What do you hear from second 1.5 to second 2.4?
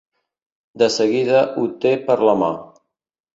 ho té per la